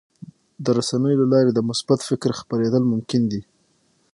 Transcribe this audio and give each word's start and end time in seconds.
د 0.63 0.65
رسنیو 0.77 1.19
له 1.21 1.27
لارې 1.33 1.51
د 1.53 1.59
مثبت 1.69 1.99
فکر 2.09 2.29
خپرېدل 2.41 2.83
ممکن 2.93 3.21
دي. 3.31 3.41